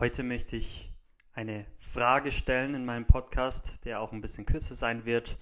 [0.00, 0.92] Heute möchte ich
[1.32, 5.38] eine Frage stellen in meinem Podcast, der auch ein bisschen kürzer sein wird.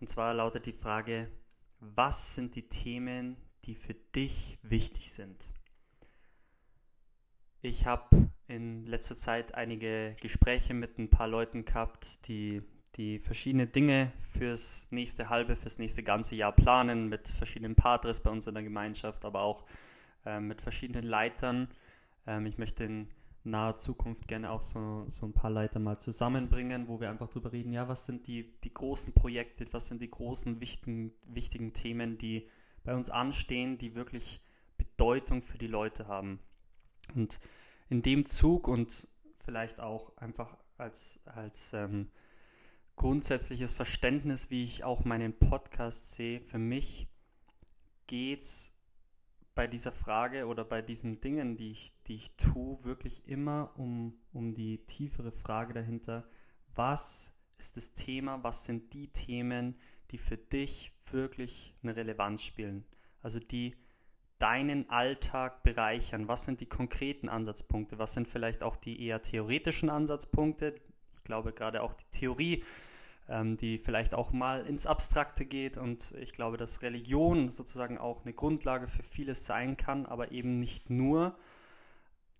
[0.00, 1.30] Und zwar lautet die Frage,
[1.78, 3.36] was sind die Themen,
[3.66, 5.52] die für dich wichtig sind?
[7.60, 12.62] Ich habe in letzter Zeit einige Gespräche mit ein paar Leuten gehabt, die,
[12.96, 18.30] die verschiedene Dinge fürs nächste halbe, fürs nächste ganze Jahr planen, mit verschiedenen Patres bei
[18.30, 19.66] uns in der Gemeinschaft, aber auch
[20.24, 21.68] äh, mit verschiedenen Leitern.
[22.26, 23.08] Ähm, ich möchte in
[23.44, 27.52] naher Zukunft gerne auch so, so ein paar Leiter mal zusammenbringen, wo wir einfach drüber
[27.52, 32.18] reden, ja, was sind die, die großen Projekte, was sind die großen wichtigen, wichtigen Themen,
[32.18, 32.48] die
[32.84, 34.40] bei uns anstehen, die wirklich
[34.76, 36.40] Bedeutung für die Leute haben.
[37.14, 37.40] Und
[37.88, 39.08] in dem Zug und
[39.44, 42.10] vielleicht auch einfach als, als ähm,
[42.96, 47.08] grundsätzliches Verständnis, wie ich auch meinen Podcast sehe, für mich
[48.06, 48.74] geht es
[49.54, 54.18] bei dieser Frage oder bei diesen Dingen, die ich, die ich tue, wirklich immer um,
[54.32, 56.26] um die tiefere Frage dahinter,
[56.74, 59.76] was ist das Thema, was sind die Themen,
[60.10, 62.84] die für dich wirklich eine Relevanz spielen,
[63.20, 63.76] also die
[64.38, 69.88] deinen Alltag bereichern, was sind die konkreten Ansatzpunkte, was sind vielleicht auch die eher theoretischen
[69.88, 70.74] Ansatzpunkte,
[71.14, 72.64] ich glaube gerade auch die Theorie
[73.32, 75.78] ähm, die vielleicht auch mal ins Abstrakte geht.
[75.78, 80.60] Und ich glaube, dass Religion sozusagen auch eine Grundlage für vieles sein kann, aber eben
[80.60, 81.34] nicht nur.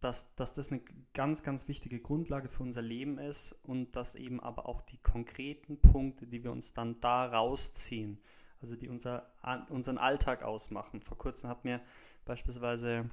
[0.00, 0.82] Dass, dass das eine
[1.14, 5.80] ganz, ganz wichtige Grundlage für unser Leben ist und dass eben aber auch die konkreten
[5.80, 8.20] Punkte, die wir uns dann da rausziehen,
[8.60, 9.32] also die unser,
[9.70, 11.00] unseren Alltag ausmachen.
[11.00, 11.80] Vor kurzem hat mir
[12.26, 13.10] beispielsweise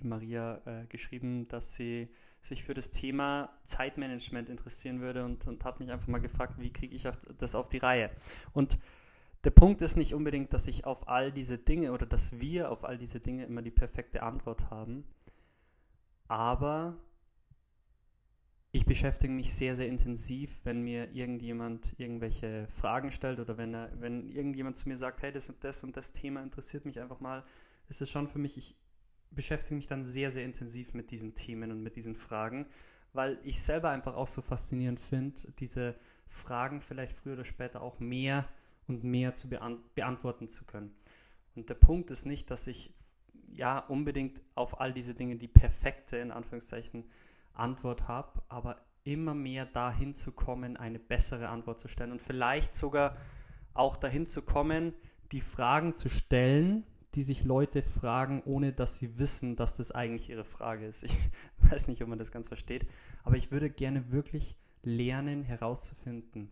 [0.00, 5.64] die Maria äh, geschrieben, dass sie sich für das Thema Zeitmanagement interessieren würde und, und
[5.64, 7.06] hat mich einfach mal gefragt, wie kriege ich
[7.38, 8.10] das auf die Reihe.
[8.52, 8.78] Und
[9.44, 12.84] der Punkt ist nicht unbedingt, dass ich auf all diese Dinge oder dass wir auf
[12.84, 15.04] all diese Dinge immer die perfekte Antwort haben,
[16.28, 16.96] aber
[18.72, 23.90] ich beschäftige mich sehr, sehr intensiv, wenn mir irgendjemand irgendwelche Fragen stellt oder wenn, er,
[24.00, 27.18] wenn irgendjemand zu mir sagt, hey, das und das und das Thema interessiert mich einfach
[27.18, 27.44] mal,
[27.88, 28.76] ist es schon für mich, ich,
[29.30, 32.66] beschäftige mich dann sehr, sehr intensiv mit diesen Themen und mit diesen Fragen,
[33.12, 35.96] weil ich selber einfach auch so faszinierend finde, diese
[36.26, 38.48] Fragen vielleicht früher oder später auch mehr
[38.86, 40.94] und mehr zu beant beantworten zu können.
[41.54, 42.94] Und der Punkt ist nicht, dass ich
[43.52, 47.04] ja unbedingt auf all diese Dinge die perfekte, in Anführungszeichen,
[47.52, 52.72] Antwort habe, aber immer mehr dahin zu kommen, eine bessere Antwort zu stellen und vielleicht
[52.74, 53.16] sogar
[53.74, 54.94] auch dahin zu kommen,
[55.32, 56.84] die Fragen zu stellen,
[57.14, 61.04] die sich Leute fragen, ohne dass sie wissen, dass das eigentlich ihre Frage ist.
[61.62, 62.84] Ich weiß nicht, ob man das ganz versteht,
[63.22, 66.50] aber ich würde gerne wirklich lernen herauszufinden,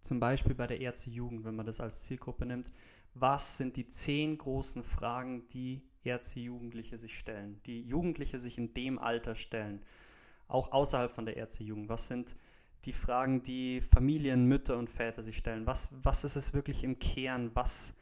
[0.00, 2.72] zum Beispiel bei der Ärzte Jugend, wenn man das als Zielgruppe nimmt,
[3.14, 8.74] was sind die zehn großen Fragen, die Ärzte Jugendliche sich stellen, die Jugendliche sich in
[8.74, 9.82] dem Alter stellen,
[10.48, 11.88] auch außerhalb von der Ärzte Jugend.
[11.88, 12.36] Was sind
[12.84, 15.66] die Fragen, die Familien, Mütter und Väter sich stellen?
[15.66, 17.50] Was, was ist es wirklich im Kern?
[17.54, 17.94] Was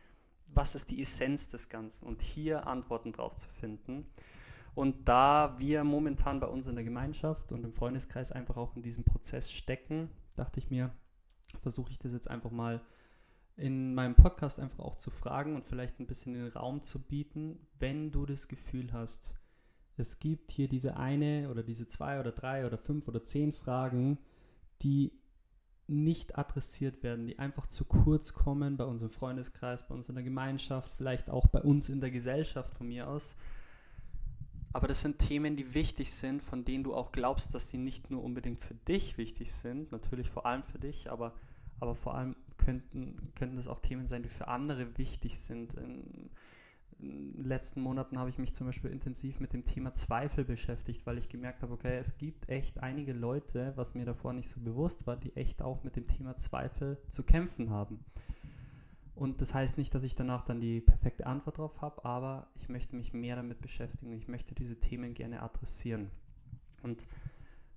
[0.54, 4.06] was ist die Essenz des Ganzen und hier Antworten drauf zu finden.
[4.74, 8.82] Und da wir momentan bei uns in der Gemeinschaft und im Freundeskreis einfach auch in
[8.82, 10.90] diesem Prozess stecken, dachte ich mir,
[11.62, 12.80] versuche ich das jetzt einfach mal
[13.56, 17.58] in meinem Podcast einfach auch zu fragen und vielleicht ein bisschen den Raum zu bieten,
[17.78, 19.36] wenn du das Gefühl hast,
[19.96, 24.18] es gibt hier diese eine oder diese zwei oder drei oder fünf oder zehn Fragen,
[24.82, 25.12] die
[25.86, 30.24] nicht adressiert werden, die einfach zu kurz kommen bei unserem Freundeskreis, bei uns in der
[30.24, 33.36] Gemeinschaft, vielleicht auch bei uns in der Gesellschaft von mir aus.
[34.72, 38.10] Aber das sind Themen, die wichtig sind, von denen du auch glaubst, dass sie nicht
[38.10, 41.32] nur unbedingt für dich wichtig sind, natürlich vor allem für dich, aber,
[41.78, 45.74] aber vor allem könnten, könnten das auch Themen sein, die für andere wichtig sind.
[45.74, 46.30] In,
[46.98, 51.06] in den letzten Monaten habe ich mich zum Beispiel intensiv mit dem Thema Zweifel beschäftigt,
[51.06, 54.60] weil ich gemerkt habe, okay, es gibt echt einige Leute, was mir davor nicht so
[54.60, 58.04] bewusst war, die echt auch mit dem Thema Zweifel zu kämpfen haben.
[59.14, 62.68] Und das heißt nicht, dass ich danach dann die perfekte Antwort drauf habe, aber ich
[62.68, 64.12] möchte mich mehr damit beschäftigen.
[64.12, 66.10] Ich möchte diese Themen gerne adressieren.
[66.82, 67.06] Und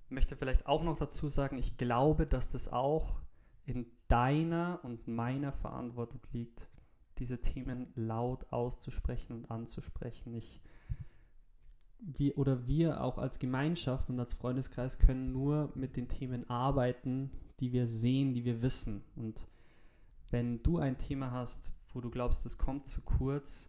[0.08, 3.20] möchte vielleicht auch noch dazu sagen, ich glaube, dass das auch
[3.64, 6.70] in deiner und meiner Verantwortung liegt,
[7.18, 10.34] diese Themen laut auszusprechen und anzusprechen.
[10.34, 10.60] Ich,
[11.98, 17.30] wir, oder wir auch als Gemeinschaft und als Freundeskreis können nur mit den Themen arbeiten,
[17.60, 19.02] die wir sehen, die wir wissen.
[19.16, 19.48] Und
[20.30, 23.68] wenn du ein Thema hast, wo du glaubst, es kommt zu kurz,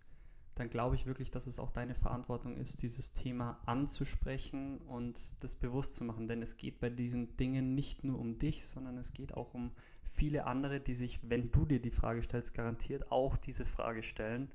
[0.60, 5.56] dann glaube ich wirklich, dass es auch deine Verantwortung ist, dieses Thema anzusprechen und das
[5.56, 6.28] bewusst zu machen.
[6.28, 9.72] Denn es geht bei diesen Dingen nicht nur um dich, sondern es geht auch um
[10.02, 14.52] viele andere, die sich, wenn du dir die Frage stellst, garantiert auch diese Frage stellen.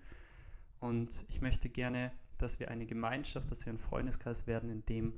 [0.81, 5.15] Und ich möchte gerne, dass wir eine Gemeinschaft, dass wir ein Freundeskreis werden, in dem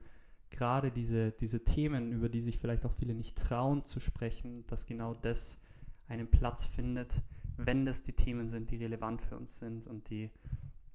[0.51, 4.87] gerade diese, diese Themen, über die sich vielleicht auch viele nicht trauen zu sprechen, dass
[4.87, 5.61] genau das
[6.07, 7.23] einen Platz findet,
[7.57, 10.31] wenn das die Themen sind, die relevant für uns sind und die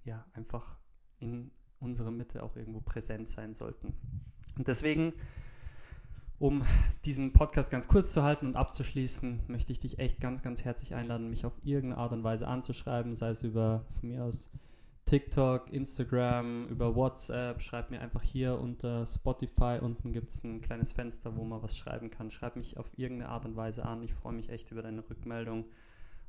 [0.04, 0.78] ja einfach
[1.20, 3.94] in unserer Mitte auch irgendwo präsent sein sollten.
[4.58, 5.14] Und deswegen,
[6.40, 6.64] um
[7.06, 10.96] diesen Podcast ganz kurz zu halten und abzuschließen, möchte ich dich echt ganz, ganz herzlich
[10.96, 14.50] einladen, mich auf irgendeine Art und Weise anzuschreiben, sei es über von mir aus
[15.06, 17.62] TikTok, Instagram, über WhatsApp.
[17.62, 19.78] Schreib mir einfach hier unter Spotify.
[19.82, 22.30] Unten gibt es ein kleines Fenster, wo man was schreiben kann.
[22.30, 24.04] Schreib mich auf irgendeine Art und Weise an.
[24.04, 25.66] Ich freue mich echt über deine Rückmeldung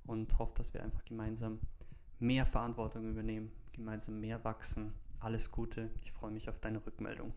[0.05, 1.61] und hoffe, dass wir einfach gemeinsam
[2.19, 4.95] mehr Verantwortung übernehmen, gemeinsam mehr wachsen.
[5.21, 5.91] Alles Gute.
[6.03, 7.33] Ich freue mich auf deine Rückmeldung.